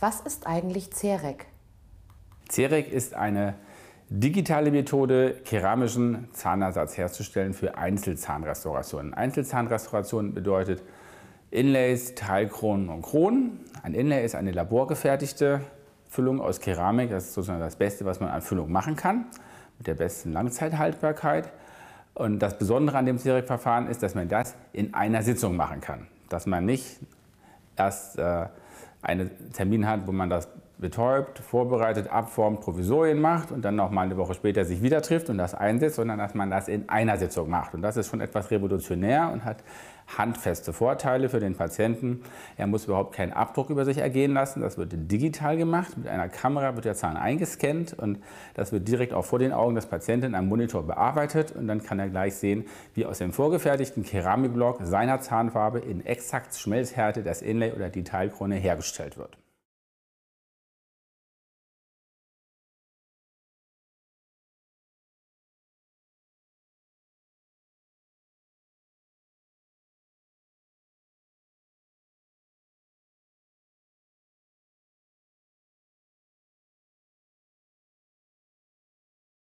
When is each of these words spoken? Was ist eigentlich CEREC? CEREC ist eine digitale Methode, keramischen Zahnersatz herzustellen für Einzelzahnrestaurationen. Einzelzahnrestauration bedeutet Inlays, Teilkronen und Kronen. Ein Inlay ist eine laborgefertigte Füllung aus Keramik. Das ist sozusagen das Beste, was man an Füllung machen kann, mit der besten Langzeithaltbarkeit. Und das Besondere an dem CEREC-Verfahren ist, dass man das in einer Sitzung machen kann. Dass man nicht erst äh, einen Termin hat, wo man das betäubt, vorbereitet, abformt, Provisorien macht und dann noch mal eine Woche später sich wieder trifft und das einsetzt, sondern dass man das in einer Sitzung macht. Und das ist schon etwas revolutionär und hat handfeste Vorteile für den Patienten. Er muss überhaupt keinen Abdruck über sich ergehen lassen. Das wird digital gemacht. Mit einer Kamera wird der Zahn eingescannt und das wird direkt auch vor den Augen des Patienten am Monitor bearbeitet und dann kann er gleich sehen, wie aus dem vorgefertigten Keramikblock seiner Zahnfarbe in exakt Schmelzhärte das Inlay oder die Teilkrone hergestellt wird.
Was 0.00 0.20
ist 0.20 0.46
eigentlich 0.46 0.92
CEREC? 0.94 1.46
CEREC 2.48 2.92
ist 2.92 3.14
eine 3.14 3.54
digitale 4.08 4.70
Methode, 4.70 5.34
keramischen 5.44 6.28
Zahnersatz 6.32 6.96
herzustellen 6.96 7.52
für 7.52 7.76
Einzelzahnrestaurationen. 7.76 9.12
Einzelzahnrestauration 9.12 10.34
bedeutet 10.34 10.82
Inlays, 11.50 12.14
Teilkronen 12.14 12.90
und 12.90 13.02
Kronen. 13.02 13.64
Ein 13.82 13.94
Inlay 13.94 14.24
ist 14.24 14.36
eine 14.36 14.52
laborgefertigte 14.52 15.62
Füllung 16.08 16.40
aus 16.40 16.60
Keramik. 16.60 17.10
Das 17.10 17.24
ist 17.24 17.34
sozusagen 17.34 17.60
das 17.60 17.74
Beste, 17.74 18.04
was 18.04 18.20
man 18.20 18.28
an 18.28 18.40
Füllung 18.40 18.70
machen 18.70 18.94
kann, 18.94 19.26
mit 19.78 19.88
der 19.88 19.94
besten 19.94 20.32
Langzeithaltbarkeit. 20.32 21.50
Und 22.14 22.38
das 22.38 22.56
Besondere 22.56 22.98
an 22.98 23.06
dem 23.06 23.18
CEREC-Verfahren 23.18 23.88
ist, 23.88 24.04
dass 24.04 24.14
man 24.14 24.28
das 24.28 24.54
in 24.72 24.94
einer 24.94 25.22
Sitzung 25.22 25.56
machen 25.56 25.80
kann. 25.80 26.06
Dass 26.28 26.46
man 26.46 26.64
nicht 26.64 27.00
erst 27.76 28.18
äh, 28.18 28.46
einen 29.02 29.30
Termin 29.52 29.86
hat, 29.86 30.06
wo 30.06 30.12
man 30.12 30.30
das 30.30 30.48
betäubt, 30.78 31.40
vorbereitet, 31.40 32.08
abformt, 32.08 32.60
Provisorien 32.60 33.20
macht 33.20 33.50
und 33.50 33.64
dann 33.64 33.74
noch 33.74 33.90
mal 33.90 34.02
eine 34.02 34.16
Woche 34.16 34.34
später 34.34 34.64
sich 34.64 34.80
wieder 34.80 35.02
trifft 35.02 35.28
und 35.28 35.38
das 35.38 35.54
einsetzt, 35.54 35.96
sondern 35.96 36.18
dass 36.18 36.34
man 36.34 36.50
das 36.50 36.68
in 36.68 36.88
einer 36.88 37.16
Sitzung 37.16 37.50
macht. 37.50 37.74
Und 37.74 37.82
das 37.82 37.96
ist 37.96 38.08
schon 38.08 38.20
etwas 38.20 38.50
revolutionär 38.50 39.30
und 39.32 39.44
hat 39.44 39.58
handfeste 40.16 40.72
Vorteile 40.72 41.28
für 41.28 41.40
den 41.40 41.54
Patienten. 41.54 42.22
Er 42.56 42.66
muss 42.66 42.86
überhaupt 42.86 43.14
keinen 43.14 43.32
Abdruck 43.32 43.70
über 43.70 43.84
sich 43.84 43.98
ergehen 43.98 44.32
lassen. 44.32 44.60
Das 44.60 44.78
wird 44.78 44.92
digital 44.92 45.56
gemacht. 45.56 45.96
Mit 45.96 46.08
einer 46.08 46.28
Kamera 46.28 46.74
wird 46.74 46.84
der 46.84 46.94
Zahn 46.94 47.16
eingescannt 47.16 47.92
und 47.98 48.18
das 48.54 48.72
wird 48.72 48.88
direkt 48.88 49.12
auch 49.12 49.24
vor 49.24 49.38
den 49.38 49.52
Augen 49.52 49.74
des 49.74 49.86
Patienten 49.86 50.34
am 50.34 50.48
Monitor 50.48 50.86
bearbeitet 50.86 51.52
und 51.52 51.68
dann 51.68 51.82
kann 51.82 51.98
er 51.98 52.08
gleich 52.08 52.34
sehen, 52.36 52.66
wie 52.94 53.04
aus 53.04 53.18
dem 53.18 53.32
vorgefertigten 53.32 54.02
Keramikblock 54.02 54.80
seiner 54.82 55.20
Zahnfarbe 55.20 55.80
in 55.80 56.04
exakt 56.04 56.54
Schmelzhärte 56.54 57.22
das 57.22 57.42
Inlay 57.42 57.72
oder 57.72 57.90
die 57.90 58.04
Teilkrone 58.04 58.56
hergestellt 58.56 59.18
wird. 59.18 59.36